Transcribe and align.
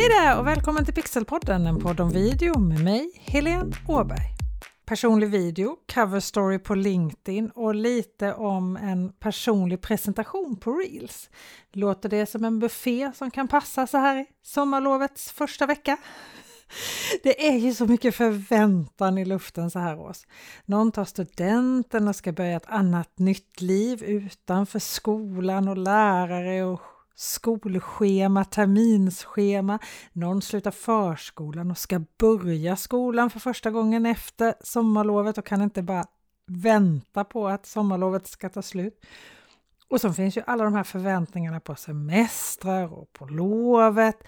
Hej 0.00 0.08
där 0.08 0.38
och 0.38 0.46
välkommen 0.46 0.84
till 0.84 0.94
Pixelpodden, 0.94 1.66
en 1.66 1.80
podd 1.80 2.00
om 2.00 2.10
video 2.10 2.58
med 2.58 2.84
mig, 2.84 3.10
Helene 3.14 3.76
Åberg. 3.88 4.34
Personlig 4.86 5.30
video, 5.30 5.76
cover 5.94 6.20
story 6.20 6.58
på 6.58 6.74
LinkedIn 6.74 7.50
och 7.50 7.74
lite 7.74 8.34
om 8.34 8.76
en 8.76 9.12
personlig 9.12 9.80
presentation 9.80 10.56
på 10.56 10.72
Reels. 10.72 11.30
Låter 11.72 12.08
det 12.08 12.26
som 12.26 12.44
en 12.44 12.58
buffé 12.58 13.12
som 13.14 13.30
kan 13.30 13.48
passa 13.48 13.86
så 13.86 13.98
här 13.98 14.16
i 14.16 14.26
sommarlovets 14.42 15.32
första 15.32 15.66
vecka? 15.66 15.96
Det 17.22 17.48
är 17.48 17.56
ju 17.56 17.74
så 17.74 17.86
mycket 17.86 18.14
förväntan 18.14 19.18
i 19.18 19.24
luften 19.24 19.70
så 19.70 19.78
här 19.78 19.98
års. 19.98 20.26
Någon 20.64 20.92
tar 20.92 21.04
studenten 21.04 22.08
och 22.08 22.16
ska 22.16 22.32
börja 22.32 22.56
ett 22.56 22.66
annat 22.66 23.18
nytt 23.18 23.60
liv 23.60 24.02
utanför 24.02 24.78
skolan 24.78 25.68
och 25.68 25.78
lärare 25.78 26.64
och 26.64 26.80
skolschema, 27.20 28.44
terminsschema. 28.44 29.78
Någon 30.12 30.42
slutar 30.42 30.70
förskolan 30.70 31.70
och 31.70 31.78
ska 31.78 32.04
börja 32.18 32.76
skolan 32.76 33.30
för 33.30 33.40
första 33.40 33.70
gången 33.70 34.06
efter 34.06 34.54
sommarlovet 34.60 35.38
och 35.38 35.46
kan 35.46 35.62
inte 35.62 35.82
bara 35.82 36.04
vänta 36.46 37.24
på 37.24 37.48
att 37.48 37.66
sommarlovet 37.66 38.26
ska 38.26 38.48
ta 38.48 38.62
slut. 38.62 39.04
Och 39.88 40.00
så 40.00 40.12
finns 40.12 40.36
ju 40.36 40.42
alla 40.46 40.64
de 40.64 40.74
här 40.74 40.84
förväntningarna 40.84 41.60
på 41.60 41.74
semestrar 41.74 42.92
och 42.92 43.12
på 43.12 43.26
lovet. 43.26 44.22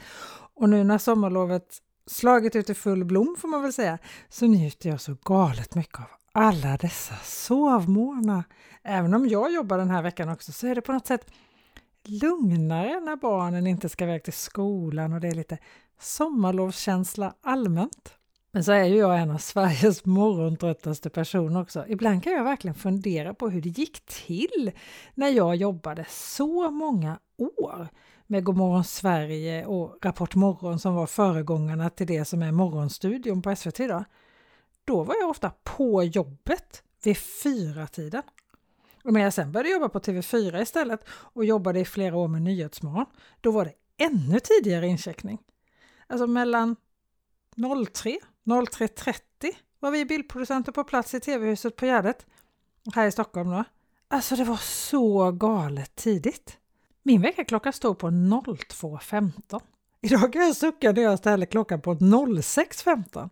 Och 0.55 0.69
nu 0.69 0.85
när 0.85 0.99
sommarlovet 0.99 1.77
slagit 2.07 2.57
ut 2.57 2.71
i 2.71 2.74
full 2.74 3.05
blom 3.05 3.37
får 3.38 3.49
man 3.49 3.63
väl 3.63 3.73
säga, 3.73 3.99
så 4.29 4.47
njuter 4.47 4.88
jag 4.88 5.01
så 5.01 5.16
galet 5.24 5.74
mycket 5.74 5.99
av 5.99 6.07
alla 6.33 6.77
dessa 6.77 7.15
sovmorgnar. 7.23 8.45
Även 8.83 9.15
om 9.15 9.29
jag 9.29 9.52
jobbar 9.52 9.79
den 9.79 9.91
här 9.91 10.02
veckan 10.02 10.29
också 10.29 10.52
så 10.52 10.66
är 10.66 10.74
det 10.74 10.80
på 10.80 10.93
något 10.93 11.07
sätt 11.07 11.27
lugnare 12.05 13.01
när 13.01 13.16
barnen 13.16 13.66
inte 13.66 13.88
ska 13.88 14.05
iväg 14.05 14.24
till 14.24 14.33
skolan 14.33 15.12
och 15.12 15.20
det 15.20 15.29
är 15.29 15.34
lite 15.34 15.59
sommarlovskänsla 16.01 17.35
allmänt. 17.43 18.15
Men 18.52 18.65
så 18.65 18.73
är 18.73 18.85
ju 18.85 18.96
jag 18.96 19.21
en 19.21 19.30
av 19.30 19.38
Sveriges 19.38 20.04
morgontröttaste 20.04 21.10
personer 21.10 21.60
också. 21.60 21.85
Ibland 21.88 22.23
kan 22.23 22.32
jag 22.32 22.45
verkligen 22.45 22.74
fundera 22.74 23.35
på 23.35 23.49
hur 23.49 23.62
det 23.62 23.68
gick 23.68 24.07
till 24.07 24.73
när 25.15 25.29
jag 25.29 25.57
jobbade 25.57 26.07
så 26.09 26.71
många 26.71 27.18
år 27.38 27.88
med 28.27 28.45
Godmorgon 28.45 28.84
Sverige 28.84 29.66
och 29.66 29.99
Rapport 30.02 30.34
Morgon 30.34 30.79
som 30.79 30.95
var 30.95 31.07
föregångarna 31.07 31.90
till 31.90 32.07
det 32.07 32.24
som 32.24 32.43
är 32.43 32.52
Morgonstudion 32.52 33.43
på 33.43 33.57
SVT 33.57 33.80
idag. 33.80 34.05
Då 34.84 35.05
var 35.05 35.15
jag 35.21 35.30
ofta 35.30 35.52
på 35.65 36.02
jobbet 36.02 36.82
vid 37.05 37.16
fyra 37.16 37.87
tiden. 37.87 38.23
Och 39.03 39.13
när 39.13 39.21
jag 39.21 39.33
sen 39.33 39.53
började 39.53 39.71
jobba 39.71 39.89
på 39.89 40.01
TV4 40.01 40.63
istället 40.63 41.05
och 41.09 41.45
jobbade 41.45 41.81
i 41.81 41.85
flera 41.85 42.17
år 42.17 42.29
med 42.29 42.43
Nyhetsmorgon, 42.43 43.07
då 43.41 43.51
var 43.51 43.65
det 43.65 44.05
ännu 44.05 44.41
tidigare 44.41 44.87
incheckning. 44.87 45.39
Alltså 46.07 46.27
mellan 46.27 46.77
03 47.93 48.19
03.30 48.45 49.17
var 49.80 49.91
vi 49.91 50.05
bildproducenter 50.05 50.73
på 50.73 50.85
plats 50.85 51.15
i 51.15 51.21
TV-huset 51.21 51.77
på 51.77 51.87
Gärdet, 51.87 52.27
här 52.95 53.07
i 53.07 53.13
Stockholm 53.13 53.51
då. 53.51 53.65
Alltså 54.09 54.37
det 54.37 54.45
var 54.45 54.57
så 54.57 55.33
galet 55.33 55.95
tidigt. 55.95 56.59
Min 57.03 57.23
väckarklocka 57.23 57.73
stod 57.73 57.99
på 57.99 58.07
02.15. 58.09 59.61
Idag 60.01 60.33
kan 60.33 60.43
jag 60.43 60.57
sucka 60.57 60.93
när 60.93 61.03
jag 61.03 61.19
ställer 61.19 61.47
klockan 61.47 61.80
på 61.80 61.95
06.15. 61.95 63.30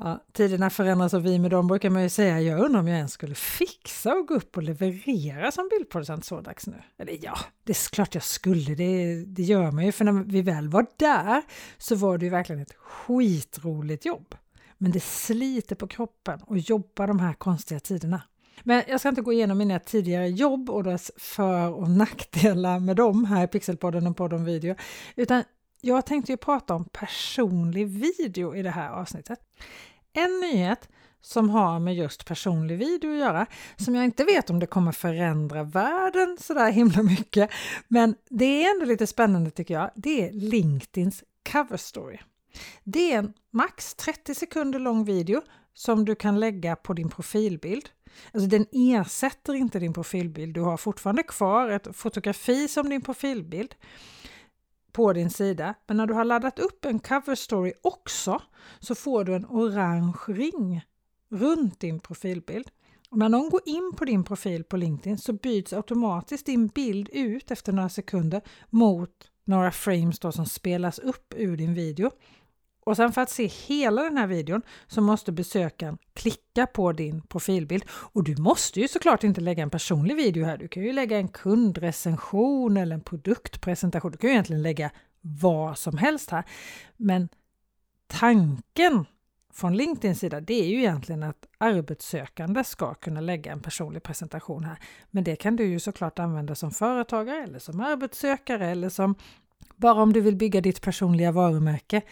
Ja, 0.00 0.24
tiderna 0.32 0.70
förändras 0.70 1.14
och 1.14 1.26
vi 1.26 1.38
med 1.38 1.50
dem 1.50 1.66
brukar 1.66 1.90
man 1.90 2.02
ju 2.02 2.08
säga. 2.08 2.40
Jag 2.40 2.60
undrar 2.60 2.80
om 2.80 2.88
jag 2.88 2.96
ens 2.96 3.12
skulle 3.12 3.34
fixa 3.34 4.14
och 4.14 4.28
gå 4.28 4.34
upp 4.34 4.56
och 4.56 4.62
leverera 4.62 5.52
som 5.52 5.68
bildproducent 5.68 6.24
så 6.24 6.40
dags 6.40 6.66
nu. 6.66 6.82
Eller 6.98 7.18
ja, 7.22 7.38
det 7.64 7.72
är 7.72 7.90
klart 7.90 8.14
jag 8.14 8.24
skulle. 8.24 8.74
Det, 8.74 9.24
det 9.26 9.42
gör 9.42 9.70
man 9.70 9.86
ju. 9.86 9.92
För 9.92 10.04
när 10.04 10.12
vi 10.12 10.42
väl 10.42 10.68
var 10.68 10.86
där 10.96 11.42
så 11.78 11.94
var 11.94 12.18
det 12.18 12.24
ju 12.24 12.30
verkligen 12.30 12.62
ett 12.62 12.74
skitroligt 12.74 14.04
jobb. 14.04 14.34
Men 14.78 14.90
det 14.90 15.00
sliter 15.00 15.76
på 15.76 15.86
kroppen 15.86 16.40
att 16.48 16.68
jobba 16.68 17.06
de 17.06 17.20
här 17.20 17.34
konstiga 17.34 17.80
tiderna. 17.80 18.22
Men 18.62 18.82
jag 18.88 19.00
ska 19.00 19.08
inte 19.08 19.22
gå 19.22 19.32
igenom 19.32 19.58
mina 19.58 19.78
tidigare 19.78 20.28
jobb 20.28 20.70
och 20.70 20.84
dess 20.84 21.10
för 21.16 21.72
och 21.72 21.90
nackdelar 21.90 22.80
med 22.80 22.96
dem 22.96 23.24
här 23.24 23.44
i 23.44 23.46
Pixelpodden 23.46 24.06
och 24.06 24.16
podden 24.16 24.44
video, 24.44 24.74
utan 25.16 25.44
jag 25.80 26.06
tänkte 26.06 26.32
ju 26.32 26.36
prata 26.36 26.74
om 26.74 26.84
personlig 26.84 27.88
video 27.88 28.56
i 28.56 28.62
det 28.62 28.70
här 28.70 28.90
avsnittet. 28.90 29.38
En 30.12 30.40
nyhet 30.40 30.88
som 31.20 31.50
har 31.50 31.78
med 31.78 31.94
just 31.94 32.24
personlig 32.24 32.78
video 32.78 33.12
att 33.12 33.18
göra, 33.18 33.46
som 33.76 33.94
jag 33.94 34.04
inte 34.04 34.24
vet 34.24 34.50
om 34.50 34.58
det 34.58 34.66
kommer 34.66 34.92
förändra 34.92 35.62
världen 35.62 36.36
sådär 36.40 36.70
himla 36.70 37.02
mycket, 37.02 37.50
men 37.88 38.14
det 38.30 38.64
är 38.64 38.74
ändå 38.74 38.84
lite 38.86 39.06
spännande 39.06 39.50
tycker 39.50 39.74
jag, 39.74 39.90
det 39.94 40.28
är 40.28 40.32
LinkedIns 40.32 41.24
cover 41.52 41.76
story. 41.76 42.18
Det 42.84 43.12
är 43.12 43.18
en 43.18 43.32
max 43.50 43.94
30 43.94 44.34
sekunder 44.34 44.78
lång 44.78 45.04
video 45.04 45.42
som 45.74 46.04
du 46.04 46.14
kan 46.14 46.40
lägga 46.40 46.76
på 46.76 46.92
din 46.92 47.08
profilbild. 47.08 47.88
Alltså 48.32 48.48
den 48.48 48.66
ersätter 48.72 49.54
inte 49.54 49.78
din 49.78 49.92
profilbild, 49.92 50.54
du 50.54 50.60
har 50.60 50.76
fortfarande 50.76 51.22
kvar 51.22 51.68
ett 51.68 51.96
fotografi 51.96 52.68
som 52.68 52.88
din 52.88 53.02
profilbild 53.02 53.74
på 54.92 55.12
din 55.12 55.30
sida. 55.30 55.74
Men 55.86 55.96
när 55.96 56.06
du 56.06 56.14
har 56.14 56.24
laddat 56.24 56.58
upp 56.58 56.84
en 56.84 56.98
cover 56.98 57.34
story 57.34 57.72
också 57.82 58.42
så 58.80 58.94
får 58.94 59.24
du 59.24 59.34
en 59.34 59.46
orange 59.46 60.18
ring 60.26 60.84
runt 61.30 61.80
din 61.80 62.00
profilbild. 62.00 62.70
Och 63.10 63.18
när 63.18 63.28
någon 63.28 63.50
går 63.50 63.60
in 63.66 63.92
på 63.96 64.04
din 64.04 64.24
profil 64.24 64.64
på 64.64 64.76
LinkedIn 64.76 65.18
så 65.18 65.32
byts 65.32 65.72
automatiskt 65.72 66.46
din 66.46 66.66
bild 66.66 67.08
ut 67.12 67.50
efter 67.50 67.72
några 67.72 67.88
sekunder 67.88 68.42
mot 68.70 69.10
några 69.44 69.72
frames 69.72 70.18
då 70.18 70.32
som 70.32 70.46
spelas 70.46 70.98
upp 70.98 71.34
ur 71.36 71.56
din 71.56 71.74
video. 71.74 72.10
Och 72.88 72.96
sen 72.96 73.12
för 73.12 73.20
att 73.20 73.30
se 73.30 73.46
hela 73.46 74.02
den 74.02 74.16
här 74.16 74.26
videon 74.26 74.62
så 74.86 75.00
måste 75.00 75.32
besökaren 75.32 75.98
klicka 76.14 76.66
på 76.66 76.92
din 76.92 77.22
profilbild. 77.22 77.84
Och 77.88 78.24
du 78.24 78.36
måste 78.36 78.80
ju 78.80 78.88
såklart 78.88 79.24
inte 79.24 79.40
lägga 79.40 79.62
en 79.62 79.70
personlig 79.70 80.16
video 80.16 80.44
här. 80.44 80.58
Du 80.58 80.68
kan 80.68 80.82
ju 80.82 80.92
lägga 80.92 81.16
en 81.16 81.28
kundrecension 81.28 82.76
eller 82.76 82.94
en 82.94 83.00
produktpresentation. 83.00 84.10
Du 84.10 84.18
kan 84.18 84.30
ju 84.30 84.34
egentligen 84.34 84.62
lägga 84.62 84.90
vad 85.20 85.78
som 85.78 85.98
helst 85.98 86.30
här. 86.30 86.44
Men 86.96 87.28
tanken 88.06 89.04
från 89.52 89.76
LinkedIns 89.76 90.18
sida, 90.20 90.40
det 90.40 90.60
är 90.60 90.68
ju 90.68 90.78
egentligen 90.78 91.22
att 91.22 91.46
arbetssökande 91.58 92.64
ska 92.64 92.94
kunna 92.94 93.20
lägga 93.20 93.52
en 93.52 93.60
personlig 93.60 94.02
presentation 94.02 94.64
här. 94.64 94.78
Men 95.10 95.24
det 95.24 95.36
kan 95.36 95.56
du 95.56 95.64
ju 95.64 95.80
såklart 95.80 96.18
använda 96.18 96.54
som 96.54 96.70
företagare 96.70 97.42
eller 97.42 97.58
som 97.58 97.80
arbetssökare 97.80 98.70
eller 98.70 98.88
som 98.88 99.14
bara 99.76 100.02
om 100.02 100.12
du 100.12 100.20
vill 100.20 100.36
bygga 100.36 100.60
ditt 100.60 100.82
personliga 100.82 101.32
varumärke 101.32 102.02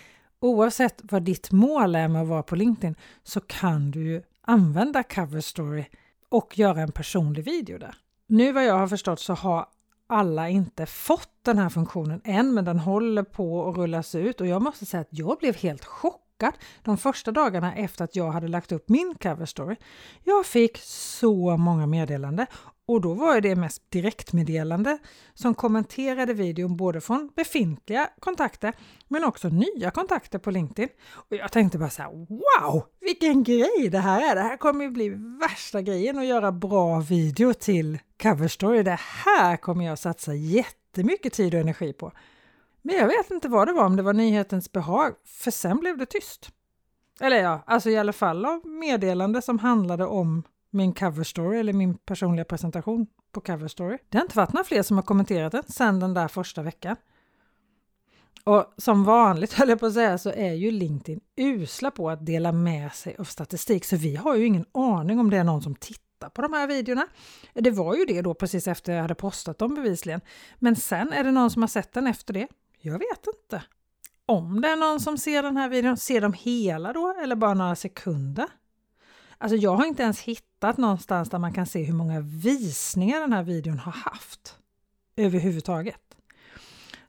oavsett 0.46 1.00
vad 1.02 1.22
ditt 1.22 1.52
mål 1.52 1.94
är 1.94 2.08
med 2.08 2.22
att 2.22 2.28
vara 2.28 2.42
på 2.42 2.56
LinkedIn 2.56 2.94
så 3.22 3.40
kan 3.40 3.90
du 3.90 4.04
ju 4.04 4.22
använda 4.40 5.02
Cover 5.02 5.40
Story 5.40 5.84
och 6.28 6.58
göra 6.58 6.82
en 6.82 6.92
personlig 6.92 7.44
video 7.44 7.78
där. 7.78 7.94
Nu 8.26 8.52
vad 8.52 8.64
jag 8.64 8.78
har 8.78 8.88
förstått 8.88 9.20
så 9.20 9.34
har 9.34 9.66
alla 10.06 10.48
inte 10.48 10.86
fått 10.86 11.30
den 11.42 11.58
här 11.58 11.68
funktionen 11.68 12.20
än, 12.24 12.54
men 12.54 12.64
den 12.64 12.78
håller 12.78 13.22
på 13.22 13.68
att 13.68 13.76
rullas 13.76 14.14
ut 14.14 14.40
och 14.40 14.46
jag 14.46 14.62
måste 14.62 14.86
säga 14.86 15.00
att 15.00 15.08
jag 15.10 15.38
blev 15.38 15.56
helt 15.56 15.84
chockad 15.84 16.52
de 16.82 16.98
första 16.98 17.32
dagarna 17.32 17.74
efter 17.74 18.04
att 18.04 18.16
jag 18.16 18.30
hade 18.30 18.48
lagt 18.48 18.72
upp 18.72 18.88
min 18.88 19.14
cover 19.22 19.46
story. 19.46 19.76
Jag 20.24 20.46
fick 20.46 20.78
så 20.82 21.56
många 21.56 21.86
meddelanden 21.86 22.46
och 22.86 23.00
då 23.00 23.14
var 23.14 23.40
det 23.40 23.56
mest 23.56 23.90
direktmeddelande 23.90 24.98
som 25.34 25.54
kommenterade 25.54 26.34
videon 26.34 26.76
både 26.76 27.00
från 27.00 27.30
befintliga 27.36 28.10
kontakter 28.20 28.72
men 29.08 29.24
också 29.24 29.48
nya 29.48 29.90
kontakter 29.90 30.38
på 30.38 30.50
LinkedIn. 30.50 30.88
Och 31.12 31.36
jag 31.36 31.52
tänkte 31.52 31.78
bara 31.78 31.90
så 31.90 32.02
här, 32.02 32.10
wow, 32.10 32.84
vilken 33.00 33.42
grej 33.42 33.88
det 33.90 33.98
här 33.98 34.30
är! 34.30 34.34
Det 34.34 34.40
här 34.40 34.56
kommer 34.56 34.84
ju 34.84 34.90
bli 34.90 35.08
värsta 35.40 35.82
grejen 35.82 36.18
att 36.18 36.26
göra 36.26 36.52
bra 36.52 37.00
video 37.00 37.52
till 37.52 37.98
cover 38.22 38.48
story. 38.48 38.82
Det 38.82 39.00
här 39.00 39.56
kommer 39.56 39.84
jag 39.84 39.98
satsa 39.98 40.34
jättemycket 40.34 41.32
tid 41.32 41.54
och 41.54 41.60
energi 41.60 41.92
på. 41.92 42.12
Men 42.82 42.96
jag 42.96 43.06
vet 43.06 43.30
inte 43.30 43.48
vad 43.48 43.68
det 43.68 43.72
var, 43.72 43.84
om 43.84 43.96
det 43.96 44.02
var 44.02 44.12
nyhetens 44.12 44.72
behag, 44.72 45.14
för 45.24 45.50
sen 45.50 45.76
blev 45.76 45.98
det 45.98 46.06
tyst. 46.06 46.50
Eller 47.20 47.42
ja, 47.42 47.62
alltså 47.66 47.90
i 47.90 47.96
alla 47.96 48.12
fall 48.12 48.44
av 48.44 48.66
meddelande 48.66 49.42
som 49.42 49.58
handlade 49.58 50.06
om 50.06 50.42
min 50.76 50.92
cover 50.92 51.24
story 51.24 51.58
eller 51.58 51.72
min 51.72 51.94
personliga 51.94 52.44
presentation 52.44 53.06
på 53.32 53.40
cover 53.40 53.68
story. 53.68 53.98
Det 54.08 54.18
har 54.18 54.24
inte 54.24 54.36
varit 54.36 54.52
några 54.52 54.64
fler 54.64 54.82
som 54.82 54.96
har 54.96 55.02
kommenterat 55.02 55.52
den 55.52 55.62
sedan 55.62 56.00
den 56.00 56.14
där 56.14 56.28
första 56.28 56.62
veckan. 56.62 56.96
Och 58.44 58.74
som 58.76 59.04
vanligt 59.04 59.52
höll 59.58 59.68
jag 59.68 59.80
på 59.80 59.86
att 59.86 59.94
säga 59.94 60.18
så 60.18 60.30
är 60.30 60.52
ju 60.52 60.70
LinkedIn 60.70 61.20
usla 61.36 61.90
på 61.90 62.10
att 62.10 62.26
dela 62.26 62.52
med 62.52 62.92
sig 62.92 63.16
av 63.18 63.24
statistik 63.24 63.84
så 63.84 63.96
vi 63.96 64.16
har 64.16 64.36
ju 64.36 64.46
ingen 64.46 64.64
aning 64.74 65.20
om 65.20 65.30
det 65.30 65.36
är 65.36 65.44
någon 65.44 65.62
som 65.62 65.74
tittar 65.74 66.28
på 66.28 66.42
de 66.42 66.52
här 66.52 66.66
videorna. 66.66 67.06
Det 67.54 67.70
var 67.70 67.94
ju 67.94 68.04
det 68.04 68.22
då 68.22 68.34
precis 68.34 68.68
efter 68.68 68.92
jag 68.92 69.02
hade 69.02 69.14
postat 69.14 69.58
dem 69.58 69.74
bevisligen. 69.74 70.20
Men 70.58 70.76
sen 70.76 71.12
är 71.12 71.24
det 71.24 71.30
någon 71.30 71.50
som 71.50 71.62
har 71.62 71.68
sett 71.68 71.92
den 71.92 72.06
efter 72.06 72.34
det? 72.34 72.48
Jag 72.78 72.98
vet 72.98 73.26
inte. 73.36 73.62
Om 74.26 74.60
det 74.60 74.68
är 74.68 74.76
någon 74.76 75.00
som 75.00 75.18
ser 75.18 75.42
den 75.42 75.56
här 75.56 75.68
videon, 75.68 75.96
ser 75.96 76.20
de 76.20 76.32
hela 76.32 76.92
då 76.92 77.14
eller 77.22 77.36
bara 77.36 77.54
några 77.54 77.76
sekunder? 77.76 78.46
Alltså 79.38 79.56
jag 79.56 79.76
har 79.76 79.86
inte 79.86 80.02
ens 80.02 80.20
hittat 80.20 80.78
någonstans 80.78 81.30
där 81.30 81.38
man 81.38 81.52
kan 81.52 81.66
se 81.66 81.82
hur 81.82 81.94
många 81.94 82.20
visningar 82.20 83.20
den 83.20 83.32
här 83.32 83.42
videon 83.42 83.78
har 83.78 83.92
haft 83.92 84.58
överhuvudtaget. 85.16 86.00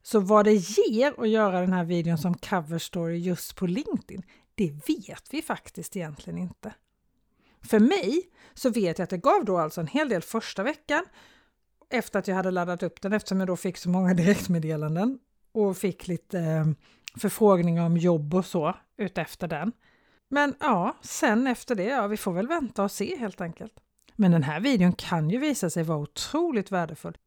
Så 0.02 0.20
vad 0.20 0.46
det 0.46 0.54
ger 0.54 1.22
att 1.22 1.30
göra 1.30 1.62
den 1.62 1.74
här 1.74 1.84
videon 1.84 2.18
som 2.18 2.38
cover 2.38 2.80
story 2.80 3.18
just 3.18 3.56
på 3.56 3.68
LinkedIn, 3.68 4.24
det 4.56 4.72
vet 4.72 5.24
vi 5.30 5.42
faktiskt 5.42 5.96
egentligen 5.96 6.40
inte. 6.40 6.74
För 7.62 7.80
mig 7.80 8.22
så 8.54 8.70
vet 8.70 8.98
jag 8.98 9.04
att 9.04 9.10
det 9.10 9.18
gav 9.18 9.46
då 9.46 9.58
alltså 9.58 9.82
en 9.82 9.88
hel 9.88 10.10
del 10.10 10.22
första 10.22 10.64
veckan 10.64 11.06
efter 11.90 12.20
att 12.20 12.28
jag 12.28 12.36
hade 12.36 12.52
laddat 12.52 12.84
upp 12.84 13.02
den 13.02 13.14
eftersom 13.14 13.40
jag 13.40 13.48
då 13.48 13.56
fick 13.56 13.78
så 13.78 13.90
många 13.90 14.14
direktmeddelanden 14.14 15.20
och 15.52 15.78
fick 15.78 16.08
lite 16.08 16.40
eh, 16.40 16.66
förfrågningar 17.20 17.86
om 17.86 17.98
jobb 17.98 18.34
och 18.34 18.46
så 18.46 18.76
utefter 18.98 19.48
den. 19.48 19.72
Men 20.30 20.56
ja, 20.60 20.96
sen 21.02 21.48
efter 21.48 21.76
det, 21.76 21.84
ja, 21.84 22.08
vi 22.08 22.18
får 22.18 22.34
väl 22.34 22.48
vänta 22.48 22.84
och 22.84 22.92
se 22.92 23.18
helt 23.18 23.42
enkelt. 23.42 23.74
Men 24.16 24.32
den 24.32 24.44
här 24.44 24.60
videon 24.60 24.94
kan 24.94 25.30
ju 25.30 25.38
visa 25.38 25.70
sig 25.70 25.84
vara 25.84 25.98
otroligt 25.98 26.72
värdefull. 26.72 27.18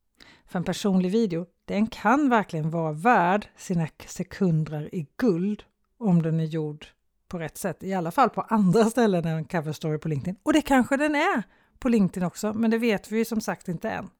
För 0.46 0.58
en 0.58 0.64
personlig 0.64 1.12
video, 1.12 1.46
den 1.64 1.86
kan 1.86 2.28
verkligen 2.28 2.70
vara 2.70 2.92
värd 2.92 3.48
sina 3.56 3.88
sekunder 4.06 4.94
i 4.94 5.06
guld 5.16 5.64
om 5.98 6.22
den 6.22 6.40
är 6.40 6.44
gjord 6.44 6.86
på 7.28 7.38
rätt 7.38 7.58
sätt. 7.58 7.82
I 7.82 7.94
alla 7.94 8.10
fall 8.10 8.30
på 8.30 8.40
andra 8.40 8.84
ställen 8.84 9.24
än 9.24 9.36
en 9.36 9.44
cover 9.44 9.72
story 9.72 9.98
på 9.98 10.08
LinkedIn. 10.08 10.36
Och 10.42 10.52
det 10.52 10.62
kanske 10.62 10.96
den 10.96 11.14
är 11.14 11.42
på 11.78 11.88
LinkedIn 11.88 12.26
också, 12.26 12.52
men 12.52 12.70
det 12.70 12.78
vet 12.78 13.12
vi 13.12 13.18
ju 13.18 13.24
som 13.24 13.40
sagt 13.40 13.68
inte 13.68 13.90
än. 13.90 14.10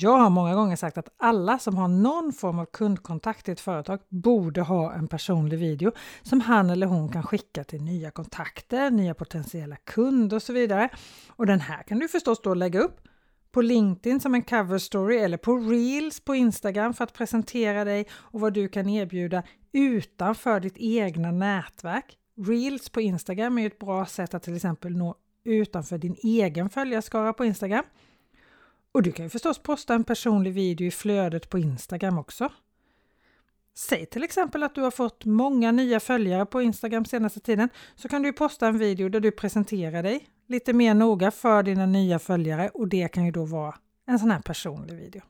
Jag 0.00 0.18
har 0.18 0.30
många 0.30 0.54
gånger 0.54 0.76
sagt 0.76 0.98
att 0.98 1.08
alla 1.16 1.58
som 1.58 1.76
har 1.76 1.88
någon 1.88 2.32
form 2.32 2.58
av 2.58 2.64
kundkontakt 2.64 3.48
i 3.48 3.52
ett 3.52 3.60
företag 3.60 4.00
borde 4.08 4.60
ha 4.60 4.92
en 4.92 5.08
personlig 5.08 5.58
video 5.58 5.92
som 6.22 6.40
han 6.40 6.70
eller 6.70 6.86
hon 6.86 7.08
kan 7.08 7.22
skicka 7.22 7.64
till 7.64 7.82
nya 7.82 8.10
kontakter, 8.10 8.90
nya 8.90 9.14
potentiella 9.14 9.76
kunder 9.76 10.36
och 10.36 10.42
så 10.42 10.52
vidare. 10.52 10.88
Och 11.28 11.46
den 11.46 11.60
här 11.60 11.82
kan 11.82 11.98
du 11.98 12.08
förstås 12.08 12.42
då 12.42 12.54
lägga 12.54 12.80
upp 12.80 13.00
på 13.52 13.62
LinkedIn 13.62 14.20
som 14.20 14.34
en 14.34 14.42
cover 14.42 14.78
story 14.78 15.16
eller 15.16 15.36
på 15.36 15.56
Reels 15.56 16.20
på 16.20 16.34
Instagram 16.34 16.94
för 16.94 17.04
att 17.04 17.12
presentera 17.12 17.84
dig 17.84 18.06
och 18.12 18.40
vad 18.40 18.52
du 18.52 18.68
kan 18.68 18.88
erbjuda 18.88 19.42
utanför 19.72 20.60
ditt 20.60 20.78
egna 20.78 21.30
nätverk. 21.30 22.16
Reels 22.46 22.88
på 22.88 23.00
Instagram 23.00 23.58
är 23.58 23.66
ett 23.66 23.78
bra 23.78 24.06
sätt 24.06 24.34
att 24.34 24.42
till 24.42 24.56
exempel 24.56 24.96
nå 24.96 25.14
utanför 25.44 25.98
din 25.98 26.16
egen 26.22 26.70
följarskara 26.70 27.32
på 27.32 27.44
Instagram. 27.44 27.84
Och 28.98 29.02
du 29.02 29.12
kan 29.12 29.26
ju 29.26 29.30
förstås 29.30 29.58
posta 29.58 29.94
en 29.94 30.04
personlig 30.04 30.52
video 30.52 30.86
i 30.86 30.90
flödet 30.90 31.50
på 31.50 31.58
Instagram 31.58 32.18
också. 32.18 32.52
Säg 33.74 34.06
till 34.06 34.24
exempel 34.24 34.62
att 34.62 34.74
du 34.74 34.80
har 34.80 34.90
fått 34.90 35.24
många 35.24 35.72
nya 35.72 36.00
följare 36.00 36.46
på 36.46 36.62
Instagram 36.62 37.04
senaste 37.04 37.40
tiden 37.40 37.68
så 37.96 38.08
kan 38.08 38.22
du 38.22 38.32
posta 38.32 38.66
en 38.66 38.78
video 38.78 39.08
där 39.08 39.20
du 39.20 39.30
presenterar 39.30 40.02
dig 40.02 40.28
lite 40.46 40.72
mer 40.72 40.94
noga 40.94 41.30
för 41.30 41.62
dina 41.62 41.86
nya 41.86 42.18
följare 42.18 42.68
och 42.68 42.88
det 42.88 43.08
kan 43.08 43.24
ju 43.24 43.30
då 43.30 43.44
vara 43.44 43.74
en 44.06 44.18
sån 44.18 44.30
här 44.30 44.40
personlig 44.40 44.96
video. 44.96 45.22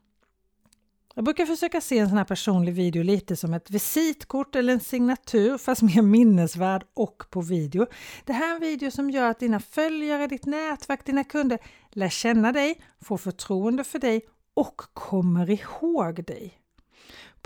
Jag 1.19 1.25
brukar 1.25 1.47
försöka 1.47 1.81
se 1.81 1.99
en 1.99 2.09
sån 2.09 2.19
här 2.19 2.25
personlig 2.25 2.75
video 2.75 3.03
lite 3.03 3.37
som 3.37 3.55
ett 3.55 3.71
visitkort 3.71 4.55
eller 4.57 4.73
en 4.73 4.81
signatur 4.81 5.59
fast 5.59 5.83
mer 5.83 6.03
minnesvärd 6.03 6.85
och 6.95 7.23
på 7.31 7.41
video. 7.41 7.87
Det 8.25 8.33
här 8.33 8.51
är 8.51 8.55
en 8.55 8.61
video 8.61 8.91
som 8.91 9.11
gör 9.11 9.31
att 9.31 9.39
dina 9.39 9.61
följare, 9.61 10.27
ditt 10.27 10.47
nätverk, 10.47 11.07
dina 11.07 11.25
kunder 11.25 11.59
lär 11.91 12.09
känna 12.09 12.53
dig, 12.53 12.81
får 13.01 13.17
förtroende 13.17 13.85
för 13.85 13.99
dig 13.99 14.23
och 14.55 14.77
kommer 14.93 15.51
ihåg 15.51 16.25
dig. 16.25 16.58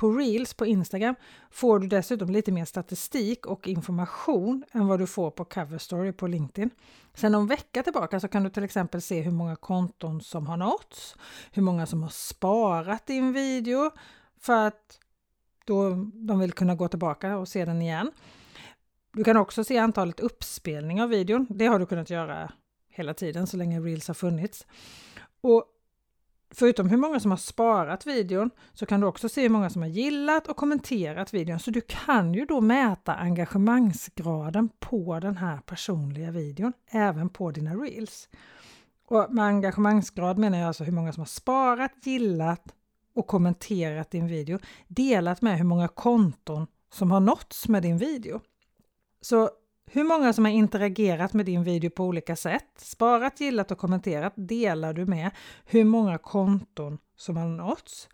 På 0.03 0.11
Reels 0.11 0.55
på 0.55 0.67
Instagram 0.67 1.15
får 1.51 1.79
du 1.79 1.87
dessutom 1.87 2.31
lite 2.31 2.53
mer 2.53 2.65
statistik 2.65 3.47
och 3.47 3.69
information 3.69 4.65
än 4.73 4.87
vad 4.87 4.99
du 4.99 5.07
får 5.07 5.31
på 5.31 5.45
Cover 5.45 5.79
Story 5.79 6.13
på 6.13 6.27
LinkedIn. 6.27 6.71
Sen 7.15 7.35
om 7.35 7.47
vecka 7.47 7.83
tillbaka 7.83 8.21
så 8.21 8.29
kan 8.29 8.43
du 8.43 8.51
till 8.51 8.65
exempel 8.65 9.03
se 9.03 9.21
hur 9.21 9.31
många 9.31 9.57
konton 9.57 10.21
som 10.21 10.47
har 10.47 10.57
nåtts, 10.57 11.17
hur 11.53 11.63
många 11.63 11.87
som 11.87 12.03
har 12.03 12.11
sparat 12.11 13.07
din 13.07 13.33
video 13.33 13.91
för 14.41 14.67
att 14.67 14.99
då 15.65 15.91
de 16.15 16.39
vill 16.39 16.53
kunna 16.53 16.75
gå 16.75 16.89
tillbaka 16.89 17.37
och 17.37 17.49
se 17.49 17.65
den 17.65 17.83
igen. 17.83 18.11
Du 19.13 19.25
kan 19.25 19.37
också 19.37 19.65
se 19.65 19.79
antalet 19.79 20.21
uppspelningar 20.21 21.05
av 21.05 21.11
videon. 21.11 21.47
Det 21.51 21.67
har 21.67 21.79
du 21.79 21.87
kunnat 21.87 22.11
göra 22.11 22.53
hela 22.89 23.15
tiden 23.15 23.47
så 23.47 23.57
länge 23.57 23.81
Reels 23.81 24.09
har 24.09 24.15
funnits. 24.15 24.67
Och 25.41 25.65
Förutom 26.55 26.89
hur 26.89 26.97
många 26.97 27.21
som 27.21 27.31
har 27.31 27.39
sparat 27.39 28.07
videon 28.07 28.51
så 28.73 28.87
kan 28.87 29.01
du 29.01 29.07
också 29.07 29.29
se 29.29 29.43
hur 29.43 29.49
många 29.49 29.71
som 29.71 29.83
har 29.83 29.89
gillat 29.89 30.49
och 30.49 30.57
kommenterat 30.57 31.35
videon. 31.35 31.59
Så 31.59 31.71
du 31.71 31.81
kan 31.81 32.35
ju 32.35 32.45
då 32.45 32.61
mäta 32.61 33.15
engagemangsgraden 33.15 34.69
på 34.81 35.21
den 35.21 35.37
här 35.37 35.57
personliga 35.57 36.31
videon, 36.31 36.73
även 36.91 37.29
på 37.29 37.51
dina 37.51 37.75
reels. 37.75 38.29
Och 39.09 39.35
med 39.35 39.45
engagemangsgrad 39.45 40.39
menar 40.39 40.59
jag 40.59 40.69
alltså 40.69 40.85
hur 40.85 40.93
många 40.93 41.13
som 41.13 41.21
har 41.21 41.27
sparat, 41.27 41.93
gillat 42.03 42.75
och 43.15 43.27
kommenterat 43.27 44.11
din 44.11 44.27
video, 44.27 44.59
delat 44.89 45.43
med 45.43 45.59
hur 45.59 45.65
många 45.65 45.89
konton 45.89 46.67
som 46.93 47.11
har 47.11 47.21
nåtts 47.21 47.69
med 47.69 47.83
din 47.83 47.99
video. 47.99 48.41
Så 49.21 49.51
hur 49.91 50.05
många 50.05 50.33
som 50.33 50.45
har 50.45 50.53
interagerat 50.53 51.33
med 51.33 51.47
din 51.47 51.65
video 51.65 51.91
på 51.91 52.05
olika 52.05 52.37
sätt, 52.37 52.71
sparat, 52.77 53.41
gillat 53.41 53.71
och 53.71 53.79
kommenterat 53.79 54.33
delar 54.37 54.93
du 54.93 55.07
med 55.07 55.31
hur 55.65 55.85
många 55.85 56.19
konton 56.19 56.99
som 57.17 57.37
har 57.37 57.47
nåtts. 57.47 58.09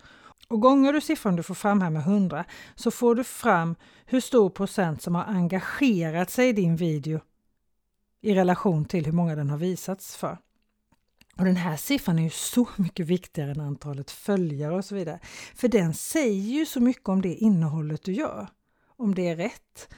Och 0.49 0.61
gånger 0.61 0.93
du 0.93 1.01
siffran 1.01 1.37
du 1.37 1.43
får 1.43 1.55
fram 1.55 1.81
här 1.81 1.91
med 1.91 2.03
100 2.03 2.45
så 2.75 2.91
får 2.91 3.15
du 3.15 3.25
fram 3.25 3.77
hur 4.07 4.21
stor 4.21 4.51
procent 4.51 5.03
som 5.03 5.15
har 5.15 5.25
engagerat 5.25 6.31
sig 6.31 6.49
i 6.49 6.53
din 6.53 6.77
video 6.77 7.21
i 8.21 8.35
relation 8.35 8.85
till 8.85 9.05
hur 9.05 9.13
många 9.13 9.35
den 9.35 9.51
har 9.51 9.59
visats 9.59 10.17
för. 10.17 10.39
Och 11.39 11.45
den 11.45 11.57
här 11.57 11.77
siffran 11.77 12.19
är 12.19 12.23
ju 12.23 12.31
så 12.31 12.69
mycket 12.77 13.07
viktigare 13.07 13.51
än 13.51 13.61
antalet 13.61 14.11
följare 14.11 14.75
och 14.75 14.85
så 14.85 14.95
vidare. 14.95 15.21
För 15.55 15.69
den 15.69 15.95
säger 15.95 16.59
ju 16.59 16.67
så 16.67 16.81
mycket 16.81 17.09
om 17.09 17.23
det 17.23 17.35
innehållet 17.35 18.03
du 18.03 18.13
gör. 18.13 18.49
Om 18.97 19.15
det 19.15 19.29
är 19.29 19.37
rätt, 19.37 19.89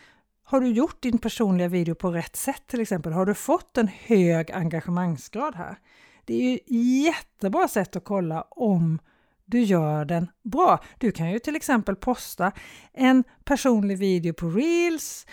har 0.51 0.61
du 0.61 0.69
gjort 0.69 1.03
din 1.03 1.19
personliga 1.19 1.69
video 1.69 1.95
på 1.95 2.11
rätt 2.11 2.37
sätt 2.37 2.63
till 2.67 2.81
exempel? 2.81 3.13
Har 3.13 3.27
du 3.27 3.35
fått 3.35 3.79
en 3.79 3.89
hög 3.89 4.51
engagemangsgrad 4.51 5.55
här? 5.55 5.79
Det 6.25 6.35
är 6.35 6.51
ju 6.51 6.59
jättebra 7.05 7.69
sätt 7.69 7.97
att 7.97 8.05
kolla 8.05 8.43
om 8.51 8.99
du 9.45 9.63
gör 9.63 10.05
den 10.05 10.31
bra. 10.43 10.85
Du 10.99 11.13
kan 11.13 11.31
ju 11.31 11.39
till 11.39 11.57
exempel 11.57 11.97
posta 11.97 12.53
en 12.93 13.25
personlig 13.45 13.99
video 13.99 14.35
på 14.35 14.49
Reels 14.49 15.27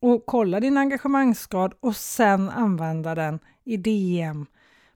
och 0.00 0.26
kolla 0.26 0.60
din 0.60 0.78
engagemangsgrad 0.78 1.74
och 1.80 1.96
sen 1.96 2.50
använda 2.50 3.14
den 3.14 3.38
i 3.64 3.76
DM 3.76 4.46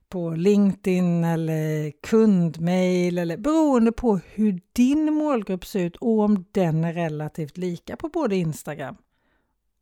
på 0.08 0.30
LinkedIn 0.30 1.24
eller 1.24 1.92
kundmail 2.02 3.18
eller 3.18 3.36
beroende 3.36 3.92
på 3.92 4.20
hur 4.34 4.60
din 4.72 5.14
målgrupp 5.14 5.66
ser 5.66 5.80
ut 5.80 5.96
och 5.96 6.20
om 6.20 6.44
den 6.52 6.84
är 6.84 6.92
relativt 6.92 7.56
lika 7.56 7.96
på 7.96 8.08
både 8.08 8.36
Instagram 8.36 8.96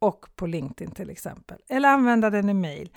och 0.04 0.26
på 0.37 0.46
LinkedIn 0.46 0.94
till 0.94 1.11
exempel. 1.11 1.58
Eller 1.68 1.88
använda 1.88 2.30
den 2.30 2.49
i 2.49 2.54
mail. 2.54 2.92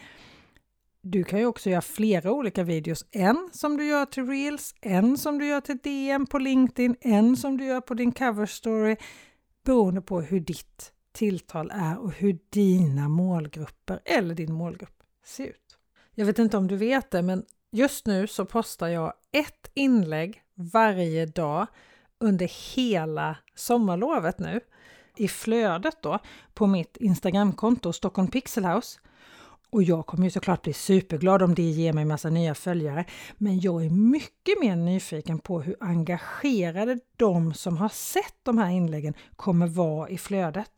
Du 1.02 1.24
kan 1.24 1.40
ju 1.40 1.46
också 1.46 1.70
göra 1.70 1.82
flera 1.82 2.32
olika 2.32 2.64
videos. 2.64 3.06
En 3.12 3.50
som 3.54 3.78
du 3.78 3.86
gör 3.86 4.06
till 4.06 4.28
Reels, 4.28 4.76
en 4.82 5.18
som 5.18 5.40
du 5.40 5.48
gör 5.48 5.62
till 5.62 5.78
DM 5.78 6.26
på 6.26 6.40
LinkedIn, 6.40 6.96
en 7.02 7.38
som 7.38 7.58
du 7.58 7.66
gör 7.66 7.82
på 7.82 7.94
din 7.94 8.12
cover 8.12 8.46
story 8.46 8.96
beroende 9.66 10.02
på 10.02 10.22
hur 10.22 10.40
ditt 10.40 10.92
tilltal 11.12 11.72
är 11.74 11.98
och 11.98 12.12
hur 12.12 12.40
dina 12.50 13.10
målgrupper 13.10 14.00
eller 14.06 14.36
din 14.36 14.54
målgrupp 14.54 15.04
ser 15.26 15.46
ut. 15.46 15.78
Jag 16.14 16.26
vet 16.26 16.40
inte 16.40 16.58
om 16.58 16.68
du 16.68 16.76
vet 16.76 17.12
det, 17.12 17.22
men 17.22 17.46
just 17.72 18.08
nu 18.08 18.28
så 18.28 18.46
postar 18.46 18.88
jag 18.88 19.14
ett 19.32 19.72
inlägg 19.74 20.42
varje 20.56 21.26
dag 21.26 21.68
under 22.20 22.76
hela 22.76 23.38
sommarlovet 23.56 24.40
nu 24.40 24.62
i 25.18 25.28
flödet 25.28 26.02
då 26.02 26.20
på 26.54 26.68
mitt 26.68 26.98
Instagramkonto 26.98 27.94
Stockholm 27.94 28.28
Pixelhouse. 28.28 29.00
Och 29.70 29.84
jag 29.84 30.06
kommer 30.06 30.24
ju 30.24 30.32
såklart 30.32 30.62
bli 30.62 30.74
superglad 30.74 31.42
om 31.42 31.56
det 31.56 31.62
ger 31.62 31.94
mig 31.94 32.06
massa 32.06 32.30
nya 32.30 32.56
följare. 32.56 33.06
Men 33.38 33.60
jag 33.60 33.86
är 33.86 33.90
mycket 33.90 34.62
mer 34.62 34.76
nyfiken 34.76 35.40
på 35.40 35.62
hur 35.62 35.76
engagerade 35.80 37.00
de 37.18 37.54
som 37.54 37.78
har 37.78 37.90
sett 37.90 38.36
de 38.44 38.58
här 38.58 38.70
inläggen 38.70 39.14
kommer 39.36 39.68
vara 39.68 40.10
i 40.10 40.18
flödet. 40.18 40.72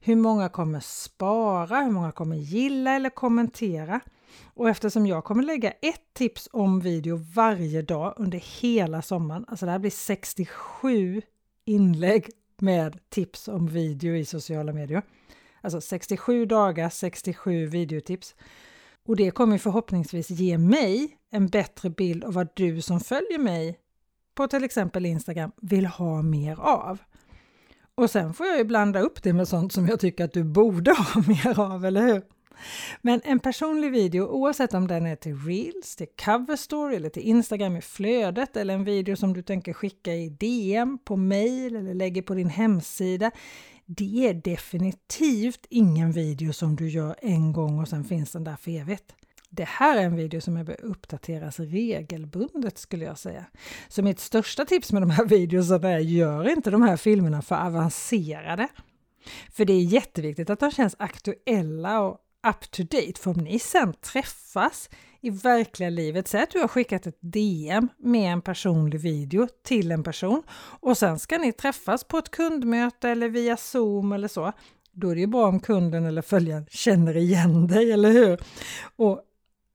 Hur 0.00 0.16
många 0.16 0.48
kommer 0.48 0.80
spara, 0.80 1.80
hur 1.80 1.90
många 1.90 2.12
kommer 2.12 2.36
gilla 2.36 2.92
eller 2.92 3.10
kommentera. 3.10 4.00
Och 4.54 4.68
eftersom 4.68 5.06
jag 5.06 5.24
kommer 5.24 5.42
lägga 5.42 5.70
ett 5.70 6.14
tips 6.14 6.48
om 6.52 6.80
video 6.80 7.16
varje 7.34 7.82
dag 7.82 8.14
under 8.16 8.38
hela 8.60 9.02
sommaren, 9.02 9.44
alltså 9.48 9.66
det 9.66 9.72
här 9.72 9.78
blir 9.78 9.90
67 9.90 11.22
inlägg 11.64 12.30
med 12.60 12.98
tips 13.08 13.48
om 13.48 13.66
video 13.66 14.14
i 14.14 14.24
sociala 14.24 14.72
medier. 14.72 15.02
Alltså 15.60 15.80
67 15.80 16.46
dagar, 16.46 16.90
67 16.90 17.66
videotips. 17.66 18.34
Och 19.06 19.16
det 19.16 19.30
kommer 19.30 19.58
förhoppningsvis 19.58 20.30
ge 20.30 20.58
mig 20.58 21.16
en 21.30 21.46
bättre 21.46 21.90
bild 21.90 22.24
av 22.24 22.32
vad 22.32 22.48
du 22.54 22.82
som 22.82 23.00
följer 23.00 23.38
mig 23.38 23.78
på 24.34 24.48
till 24.48 24.64
exempel 24.64 25.06
Instagram 25.06 25.52
vill 25.62 25.86
ha 25.86 26.22
mer 26.22 26.60
av. 26.60 26.98
Och 27.94 28.10
sen 28.10 28.34
får 28.34 28.46
jag 28.46 28.58
ju 28.58 28.64
blanda 28.64 29.00
upp 29.00 29.22
det 29.22 29.32
med 29.32 29.48
sånt 29.48 29.72
som 29.72 29.86
jag 29.86 30.00
tycker 30.00 30.24
att 30.24 30.32
du 30.32 30.44
borde 30.44 30.90
ha 31.14 31.22
mer 31.26 31.60
av, 31.60 31.84
eller 31.84 32.02
hur? 32.02 32.22
Men 33.02 33.20
en 33.24 33.38
personlig 33.38 33.92
video, 33.92 34.24
oavsett 34.24 34.74
om 34.74 34.88
den 34.88 35.06
är 35.06 35.16
till 35.16 35.36
Reels, 35.36 35.96
till 35.96 36.06
Cover 36.24 36.56
Story 36.56 36.96
eller 36.96 37.08
till 37.08 37.22
Instagram 37.22 37.76
i 37.76 37.80
flödet 37.80 38.56
eller 38.56 38.74
en 38.74 38.84
video 38.84 39.16
som 39.16 39.32
du 39.32 39.42
tänker 39.42 39.72
skicka 39.72 40.14
i 40.14 40.28
DM, 40.28 40.98
på 41.04 41.16
mail 41.16 41.76
eller 41.76 41.94
lägger 41.94 42.22
på 42.22 42.34
din 42.34 42.50
hemsida. 42.50 43.30
Det 43.86 44.28
är 44.28 44.34
definitivt 44.34 45.66
ingen 45.70 46.12
video 46.12 46.52
som 46.52 46.76
du 46.76 46.88
gör 46.88 47.16
en 47.22 47.52
gång 47.52 47.80
och 47.80 47.88
sen 47.88 48.04
finns 48.04 48.32
den 48.32 48.44
där 48.44 48.56
för 48.56 48.70
evigt. 48.70 49.14
Det 49.54 49.68
här 49.68 49.98
är 49.98 50.02
en 50.02 50.16
video 50.16 50.40
som 50.40 50.64
bör 50.64 50.84
uppdateras 50.84 51.60
regelbundet 51.60 52.78
skulle 52.78 53.04
jag 53.04 53.18
säga. 53.18 53.44
Så 53.88 54.02
mitt 54.02 54.20
största 54.20 54.64
tips 54.64 54.92
med 54.92 55.02
de 55.02 55.10
här 55.10 55.24
videorna 55.28 55.90
är 55.90 55.98
gör 55.98 56.48
inte 56.48 56.70
de 56.70 56.82
här 56.82 56.96
filmerna 56.96 57.42
för 57.42 57.66
avancerade. 57.66 58.68
För 59.50 59.64
det 59.64 59.72
är 59.72 59.82
jätteviktigt 59.82 60.50
att 60.50 60.60
de 60.60 60.70
känns 60.70 60.96
aktuella 60.98 62.00
och 62.00 62.18
up 62.46 62.70
to 62.70 62.82
date. 62.82 63.20
För 63.20 63.30
om 63.30 63.44
ni 63.44 63.58
sen 63.58 63.94
träffas 63.94 64.90
i 65.20 65.30
verkliga 65.30 65.90
livet, 65.90 66.28
säg 66.28 66.42
att 66.42 66.50
du 66.50 66.58
har 66.58 66.68
skickat 66.68 67.06
ett 67.06 67.18
DM 67.20 67.88
med 67.98 68.32
en 68.32 68.42
personlig 68.42 69.00
video 69.00 69.48
till 69.64 69.92
en 69.92 70.02
person 70.02 70.42
och 70.80 70.98
sen 70.98 71.18
ska 71.18 71.38
ni 71.38 71.52
träffas 71.52 72.04
på 72.04 72.18
ett 72.18 72.30
kundmöte 72.30 73.08
eller 73.08 73.28
via 73.28 73.56
Zoom 73.56 74.12
eller 74.12 74.28
så. 74.28 74.52
Då 74.92 75.08
är 75.08 75.14
det 75.14 75.20
ju 75.20 75.26
bra 75.26 75.46
om 75.48 75.60
kunden 75.60 76.04
eller 76.04 76.22
följaren 76.22 76.66
känner 76.70 77.16
igen 77.16 77.66
dig, 77.66 77.92
eller 77.92 78.10
hur? 78.10 78.40
Och 78.96 79.22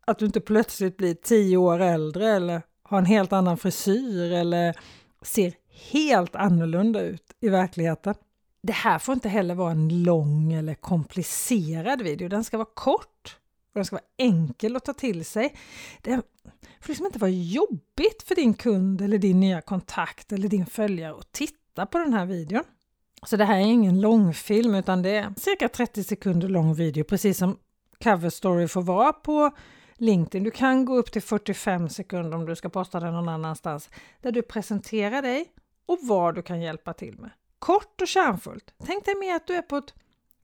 att 0.08 0.20
du 0.20 0.26
inte 0.26 0.42
plötsligt 0.42 0.98
blir 0.98 1.14
tio 1.14 1.58
år 1.58 1.80
äldre 1.80 2.30
eller 2.30 2.62
har 2.84 2.98
en 2.98 3.06
helt 3.06 3.34
annan 3.34 3.58
frisyr 3.58 4.32
eller 4.32 4.76
ser 5.22 5.54
helt 5.92 6.36
annorlunda 6.36 7.02
ut 7.02 7.24
i 7.40 7.50
verkligheten. 7.50 8.14
Det 8.68 8.74
här 8.74 9.00
får 9.00 9.14
inte 9.14 9.30
heller 9.30 9.56
vara 9.56 9.72
en 9.72 10.04
lång 10.04 10.54
eller 10.54 10.74
komplicerad 10.74 12.02
video. 12.02 12.30
Den 12.30 12.44
ska 12.44 12.58
vara 12.58 12.70
kort 12.74 13.38
och 13.68 13.74
den 13.74 13.86
ska 13.86 13.96
vara 13.96 14.06
enkel 14.18 14.76
att 14.76 14.86
ta 14.86 14.94
till 14.94 15.26
sig. 15.26 15.56
Det 16.02 16.22
får 16.80 16.88
liksom 16.88 17.06
inte 17.06 17.20
vara 17.20 17.32
jobbigt 17.32 18.24
för 18.26 18.36
din 18.36 18.54
kund 18.54 19.02
eller 19.02 19.18
din 19.18 19.40
nya 19.40 19.62
kontakt 19.62 20.32
eller 20.32 20.48
din 20.48 20.66
följare 20.66 21.16
att 21.16 21.32
titta 21.32 21.86
på 21.86 21.98
den 21.98 22.14
här 22.14 22.26
videon. 22.26 22.64
Så 23.26 23.38
det 23.38 23.46
här 23.46 23.56
är 23.56 23.62
ingen 23.62 24.02
långfilm 24.02 24.76
utan 24.76 25.02
det 25.02 25.10
är 25.10 25.34
cirka 25.38 25.70
30 25.70 26.04
sekunder 26.04 26.48
lång 26.48 26.74
video 26.74 27.04
precis 27.04 27.38
som 27.38 27.58
cover 28.04 28.30
story 28.30 28.68
får 28.68 28.82
vara 28.82 29.14
på 29.14 29.52
LinkedIn. 29.96 30.44
Du 30.44 30.52
kan 30.52 30.86
gå 30.86 30.96
upp 30.96 31.12
till 31.12 31.22
45 31.22 31.90
sekunder 31.90 32.38
om 32.38 32.46
du 32.46 32.56
ska 32.56 32.70
posta 32.70 33.00
den 33.00 33.14
någon 33.14 33.30
annanstans 33.30 33.90
där 34.22 34.32
du 34.32 34.42
presenterar 34.42 35.22
dig 35.22 35.46
och 35.86 36.00
vad 36.02 36.36
du 36.36 36.42
kan 36.42 36.62
hjälpa 36.62 36.94
till 36.94 37.20
med. 37.20 37.32
Kort 37.68 38.02
och 38.02 38.08
kärnfullt. 38.08 38.74
Tänk 38.86 39.06
dig 39.06 39.16
mer 39.16 39.36
att 39.36 39.48
du 39.48 39.54
är 39.54 39.62
på 39.62 39.78
ett 39.78 39.94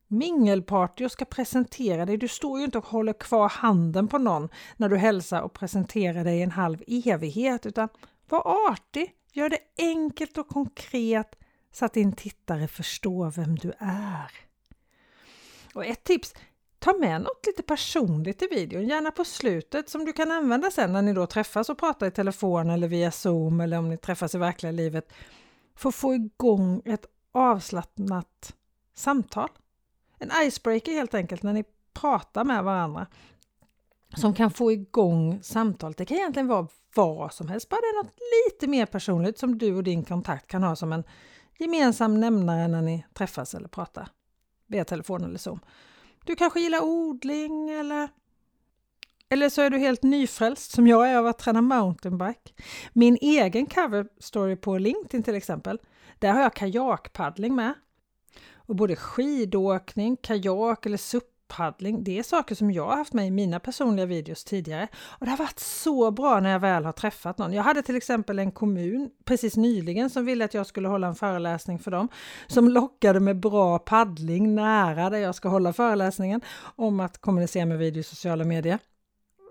mingelparty 0.08 1.06
och 1.06 1.12
ska 1.12 1.26
presentera 1.26 2.06
dig. 2.06 2.18
Du 2.18 2.28
står 2.28 2.60
ju 2.60 2.66
inte 2.66 2.78
och 2.78 2.86
håller 2.86 3.14
kvar 3.14 3.50
handen 3.50 4.08
på 4.08 4.18
någon 4.18 4.50
när 4.78 4.90
du 4.90 4.98
hälsar 4.98 5.42
och 5.42 5.54
presenterar 5.54 6.24
dig 6.24 6.42
en 6.42 6.52
halv 6.52 6.84
evighet 6.88 7.66
utan 7.66 7.90
var 8.30 8.72
artig. 8.72 9.12
Gör 9.34 9.50
det 9.50 9.60
enkelt 9.78 10.38
och 10.38 10.48
konkret 10.48 11.36
så 11.74 11.86
att 11.86 11.94
din 11.94 12.14
tittare 12.14 12.68
förstår 12.68 13.32
vem 13.32 13.56
du 13.56 13.74
är. 13.80 14.32
Och 15.74 15.86
ett 15.86 16.04
tips 16.04 16.34
Ta 16.80 16.94
med 16.94 17.22
något 17.22 17.46
lite 17.48 17.64
personligt 17.64 18.42
i 18.42 18.48
videon, 18.48 18.88
gärna 18.88 19.12
på 19.12 19.26
slutet 19.26 19.90
som 19.90 20.06
du 20.06 20.14
kan 20.14 20.32
använda 20.32 20.72
sen 20.72 20.94
när 20.94 21.02
ni 21.02 21.14
då 21.14 21.26
träffas 21.26 21.70
och 21.70 21.78
pratar 21.78 22.08
i 22.08 22.12
telefon 22.12 22.70
eller 22.70 22.88
via 22.88 23.12
Zoom 23.12 23.62
eller 23.62 23.78
om 23.78 23.90
ni 23.90 23.98
träffas 23.98 24.36
i 24.36 24.38
verkliga 24.38 24.72
livet. 24.72 25.14
För 25.76 25.90
att 25.90 25.96
få 25.96 26.14
igång 26.14 26.82
ett 26.86 27.06
avslappnat 27.34 28.56
samtal. 28.94 29.50
En 30.20 30.32
icebreaker 30.42 30.92
helt 30.92 31.14
enkelt 31.14 31.44
när 31.44 31.54
ni 31.54 31.64
pratar 31.94 32.44
med 32.44 32.64
varandra 32.64 33.08
som 34.16 34.34
kan 34.34 34.52
få 34.52 34.72
igång 34.72 35.40
samtalet. 35.44 35.98
Det 35.98 36.06
kan 36.06 36.18
egentligen 36.18 36.48
vara 36.48 36.68
vad 36.96 37.34
som 37.34 37.48
helst, 37.48 37.70
bara 37.70 37.82
det 37.82 37.88
är 37.88 38.04
något 38.04 38.16
lite 38.46 38.68
mer 38.68 38.86
personligt 38.86 39.40
som 39.40 39.58
du 39.58 39.76
och 39.76 39.84
din 39.84 40.04
kontakt 40.04 40.48
kan 40.48 40.64
ha 40.64 40.76
som 40.76 40.94
en 40.94 41.04
gemensam 41.60 42.20
nämnare 42.20 42.68
när 42.68 42.82
ni 42.82 43.06
träffas 43.14 43.56
eller 43.56 43.68
pratar 43.68 44.10
via 44.68 44.86
telefon 44.86 45.24
eller 45.24 45.38
Zoom. 45.38 45.60
Du 46.26 46.36
kanske 46.36 46.60
gillar 46.60 46.84
odling 46.84 47.70
eller 47.70 48.10
eller 49.30 49.50
så 49.50 49.62
är 49.62 49.70
du 49.70 49.78
helt 49.78 50.04
nyfrälst 50.04 50.72
som 50.72 50.88
jag 50.88 51.10
är 51.10 51.18
av 51.18 51.28
att 51.28 51.40
träna 51.40 51.62
mountainbike. 51.62 52.54
Min 52.94 53.18
egen 53.22 53.66
cover 53.66 54.08
story 54.20 54.56
på 54.56 54.78
LinkedIn 54.78 55.24
till 55.24 55.36
exempel, 55.36 55.80
där 56.24 56.34
har 56.34 56.42
jag 56.42 56.54
kajakpaddling 56.54 57.56
med. 57.56 57.74
Och 58.56 58.76
både 58.76 58.96
skidåkning, 58.96 60.18
kajak 60.18 60.86
eller 60.86 60.98
SUP 60.98 61.24
paddling, 61.48 62.04
det 62.04 62.20
är 62.20 62.24
saker 62.24 62.56
som 62.56 62.72
jag 62.72 62.88
har 62.88 62.96
haft 62.96 63.14
med 63.14 63.28
i 63.28 63.32
mina 63.32 63.60
personliga 63.60 64.06
videos 64.06 64.44
tidigare. 64.44 64.88
Och 64.96 65.26
det 65.26 65.32
har 65.32 65.38
varit 65.38 65.60
så 65.60 66.12
bra 66.12 66.40
när 66.40 66.52
jag 66.52 66.60
väl 66.60 66.86
har 66.86 66.92
träffat 66.92 67.38
någon. 67.38 67.54
Jag 67.54 67.64
hade 67.64 67.82
till 67.82 67.96
exempel 67.96 68.40
en 68.40 68.52
kommun 68.52 69.10
precis 69.26 69.58
nyligen 69.58 70.10
som 70.10 70.26
ville 70.26 70.46
att 70.46 70.54
jag 70.54 70.68
skulle 70.68 70.88
hålla 70.88 71.08
en 71.08 71.16
föreläsning 71.16 71.80
för 71.80 71.92
dem. 71.92 72.08
Som 72.48 72.70
lockade 72.70 73.20
med 73.20 73.40
bra 73.40 73.80
paddling 73.80 74.56
nära 74.56 75.10
där 75.10 75.18
jag 75.18 75.36
ska 75.36 75.50
hålla 75.50 75.74
föreläsningen 75.74 76.42
om 76.76 77.00
att 77.00 77.18
kommunicera 77.18 77.66
med 77.66 77.78
video 77.78 78.00
i 78.00 78.04
sociala 78.04 78.44
medier. 78.44 78.80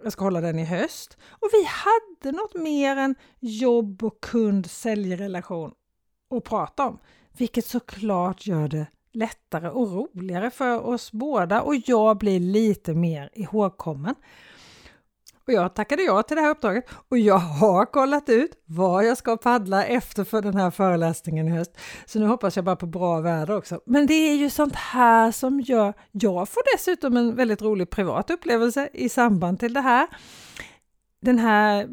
Jag 0.03 0.13
ska 0.13 0.25
hålla 0.25 0.41
den 0.41 0.59
i 0.59 0.65
höst. 0.65 1.17
Och 1.31 1.49
vi 1.53 1.65
hade 1.65 2.37
något 2.37 2.55
mer 2.55 2.97
än 2.97 3.15
jobb 3.41 4.05
och 4.05 4.21
kund-säljrelation 4.21 5.73
att 6.33 6.45
prata 6.45 6.87
om. 6.87 6.99
Vilket 7.37 7.67
såklart 7.67 8.47
gör 8.47 8.69
det 8.69 8.87
lättare 9.13 9.69
och 9.69 9.93
roligare 9.93 10.51
för 10.51 10.87
oss 10.87 11.13
båda 11.13 11.63
och 11.63 11.75
jag 11.87 12.19
blir 12.19 12.41
lite 12.41 12.95
mer 12.95 13.31
ihågkommen. 13.35 14.15
Och 15.47 15.53
jag 15.53 15.75
tackade 15.75 16.03
ja 16.03 16.23
till 16.23 16.37
det 16.37 16.43
här 16.43 16.51
uppdraget 16.51 16.85
och 17.09 17.19
jag 17.19 17.39
har 17.39 17.85
kollat 17.85 18.29
ut 18.29 18.63
vad 18.65 19.07
jag 19.07 19.19
ska 19.19 19.37
paddla 19.37 19.85
efter 19.85 20.25
för 20.25 20.43
den 20.43 20.57
här 20.57 20.71
föreläsningen 20.71 21.49
i 21.49 21.51
höst. 21.51 21.77
Så 22.07 22.19
nu 22.19 22.27
hoppas 22.27 22.57
jag 22.57 22.65
bara 22.65 22.77
på 22.77 22.87
bra 22.87 23.21
väder 23.21 23.57
också. 23.57 23.81
Men 23.87 24.07
det 24.07 24.15
är 24.15 24.35
ju 24.35 24.51
sånt 24.51 24.75
här 24.75 25.33
som 25.33 25.61
gör... 25.61 25.95
Jag 26.11 26.49
får 26.49 26.77
dessutom 26.77 27.17
en 27.17 27.37
väldigt 27.37 27.63
rolig 27.63 27.91
privat 27.91 28.31
upplevelse 28.31 28.89
i 28.93 29.09
samband 29.09 29.61
till 29.61 29.75
det 29.75 29.81
här. 29.81 30.07
Den 31.21 31.39
här 31.39 31.89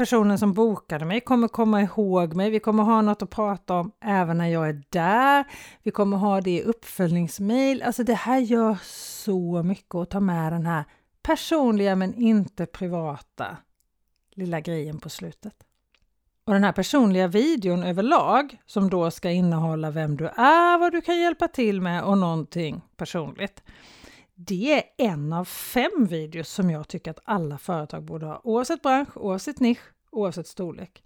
personen 0.00 0.38
som 0.38 0.52
bokade 0.52 1.04
mig 1.04 1.20
kommer 1.20 1.48
komma 1.48 1.82
ihåg 1.82 2.34
mig. 2.34 2.50
Vi 2.50 2.60
kommer 2.60 2.82
ha 2.82 3.02
något 3.02 3.22
att 3.22 3.30
prata 3.30 3.74
om 3.74 3.92
även 4.00 4.38
när 4.38 4.46
jag 4.46 4.68
är 4.68 4.82
där. 4.90 5.44
Vi 5.82 5.90
kommer 5.90 6.16
ha 6.16 6.40
det 6.40 6.50
i 6.50 6.62
uppföljningsmail. 6.62 7.82
Alltså 7.82 8.04
det 8.04 8.14
här 8.14 8.38
gör 8.38 8.78
så 8.84 9.62
mycket 9.62 9.94
att 9.94 10.10
ta 10.10 10.20
med 10.20 10.52
den 10.52 10.66
här 10.66 10.84
personliga 11.22 11.96
men 11.96 12.14
inte 12.14 12.66
privata 12.66 13.56
lilla 14.34 14.60
grejen 14.60 15.00
på 15.00 15.08
slutet. 15.08 15.54
Och 16.44 16.52
den 16.52 16.64
här 16.64 16.72
personliga 16.72 17.28
videon 17.28 17.82
överlag, 17.82 18.62
som 18.66 18.90
då 18.90 19.10
ska 19.10 19.30
innehålla 19.30 19.90
vem 19.90 20.16
du 20.16 20.26
är, 20.26 20.78
vad 20.78 20.92
du 20.92 21.00
kan 21.00 21.20
hjälpa 21.20 21.48
till 21.48 21.80
med 21.80 22.04
och 22.04 22.18
någonting 22.18 22.80
personligt. 22.96 23.62
Det 24.46 24.72
är 24.72 24.82
en 24.96 25.32
av 25.32 25.44
fem 25.44 26.06
videos 26.08 26.48
som 26.48 26.70
jag 26.70 26.88
tycker 26.88 27.10
att 27.10 27.20
alla 27.24 27.58
företag 27.58 28.02
borde 28.02 28.26
ha, 28.26 28.40
oavsett 28.44 28.82
bransch, 28.82 29.16
oavsett 29.16 29.60
nisch, 29.60 29.80
oavsett 30.10 30.46
storlek. 30.46 31.02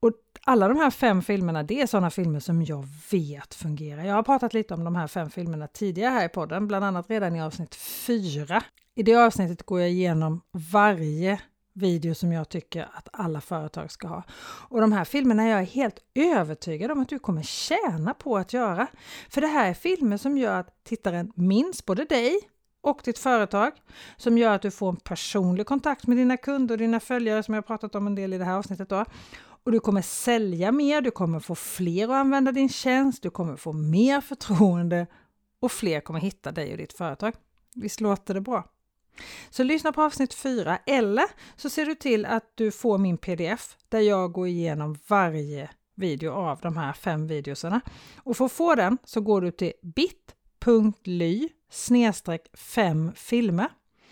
Och 0.00 0.12
alla 0.44 0.68
de 0.68 0.76
här 0.76 0.90
fem 0.90 1.22
filmerna, 1.22 1.62
det 1.62 1.80
är 1.80 1.86
sådana 1.86 2.10
filmer 2.10 2.40
som 2.40 2.62
jag 2.62 2.84
vet 3.10 3.54
fungerar. 3.54 4.04
Jag 4.04 4.14
har 4.14 4.22
pratat 4.22 4.54
lite 4.54 4.74
om 4.74 4.84
de 4.84 4.96
här 4.96 5.06
fem 5.06 5.30
filmerna 5.30 5.66
tidigare 5.66 6.10
här 6.10 6.24
i 6.24 6.28
podden, 6.28 6.68
bland 6.68 6.84
annat 6.84 7.10
redan 7.10 7.36
i 7.36 7.42
avsnitt 7.42 7.74
fyra. 7.74 8.62
I 8.94 9.02
det 9.02 9.16
avsnittet 9.16 9.62
går 9.62 9.80
jag 9.80 9.90
igenom 9.90 10.40
varje 10.72 11.40
video 11.78 12.14
som 12.14 12.32
jag 12.32 12.48
tycker 12.48 12.88
att 12.92 13.08
alla 13.12 13.40
företag 13.40 13.90
ska 13.90 14.08
ha. 14.08 14.22
Och 14.68 14.80
de 14.80 14.92
här 14.92 15.04
filmerna 15.04 15.42
är 15.42 15.48
jag 15.48 15.64
helt 15.64 15.98
övertygad 16.14 16.90
om 16.90 17.00
att 17.00 17.08
du 17.08 17.18
kommer 17.18 17.42
tjäna 17.42 18.14
på 18.14 18.36
att 18.36 18.52
göra. 18.52 18.86
För 19.30 19.40
det 19.40 19.46
här 19.46 19.70
är 19.70 19.74
filmer 19.74 20.16
som 20.16 20.38
gör 20.38 20.60
att 20.60 20.84
tittaren 20.84 21.32
minns 21.36 21.84
både 21.84 22.04
dig 22.04 22.40
och 22.80 23.00
ditt 23.04 23.18
företag, 23.18 23.72
som 24.16 24.38
gör 24.38 24.54
att 24.54 24.62
du 24.62 24.70
får 24.70 24.88
en 24.88 24.96
personlig 24.96 25.66
kontakt 25.66 26.06
med 26.06 26.16
dina 26.16 26.36
kunder 26.36 26.74
och 26.74 26.78
dina 26.78 27.00
följare 27.00 27.42
som 27.42 27.54
jag 27.54 27.66
pratat 27.66 27.94
om 27.94 28.06
en 28.06 28.14
del 28.14 28.32
i 28.32 28.38
det 28.38 28.44
här 28.44 28.56
avsnittet. 28.56 28.88
Då. 28.88 29.04
Och 29.64 29.72
du 29.72 29.80
kommer 29.80 30.02
sälja 30.02 30.72
mer, 30.72 31.00
du 31.00 31.10
kommer 31.10 31.40
få 31.40 31.54
fler 31.54 32.04
att 32.04 32.14
använda 32.14 32.52
din 32.52 32.68
tjänst, 32.68 33.22
du 33.22 33.30
kommer 33.30 33.56
få 33.56 33.72
mer 33.72 34.20
förtroende 34.20 35.06
och 35.60 35.72
fler 35.72 36.00
kommer 36.00 36.20
hitta 36.20 36.52
dig 36.52 36.72
och 36.72 36.78
ditt 36.78 36.92
företag. 36.92 37.34
Visst 37.74 38.00
låter 38.00 38.34
det 38.34 38.40
bra? 38.40 38.64
Så 39.50 39.62
lyssna 39.62 39.92
på 39.92 40.02
avsnitt 40.02 40.34
4 40.34 40.78
eller 40.86 41.24
så 41.56 41.70
ser 41.70 41.86
du 41.86 41.94
till 41.94 42.26
att 42.26 42.52
du 42.54 42.70
får 42.70 42.98
min 42.98 43.18
pdf 43.18 43.76
där 43.88 44.00
jag 44.00 44.32
går 44.32 44.46
igenom 44.46 44.98
varje 45.06 45.70
video 45.94 46.32
av 46.32 46.60
de 46.60 46.76
här 46.76 46.92
fem 46.92 47.26
videoserna. 47.26 47.80
Och 48.16 48.36
för 48.36 48.44
att 48.44 48.52
få 48.52 48.74
den 48.74 48.98
så 49.04 49.20
går 49.20 49.40
du 49.40 49.50
till 49.50 49.72
bit.ly 49.82 51.48
snedstreck 51.70 52.46
5 52.54 53.12
filmer. 53.14 53.68